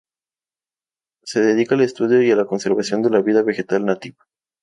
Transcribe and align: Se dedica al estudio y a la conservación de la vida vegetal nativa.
Se 1.23 1.41
dedica 1.41 1.75
al 1.75 1.81
estudio 1.81 2.23
y 2.23 2.31
a 2.31 2.35
la 2.35 2.45
conservación 2.47 3.03
de 3.03 3.11
la 3.11 3.21
vida 3.21 3.43
vegetal 3.43 3.85
nativa. 3.85 4.17